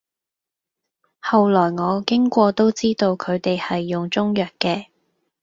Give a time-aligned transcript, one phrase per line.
[1.19, 4.87] 後來我經過都知道佢哋係用中藥嘅，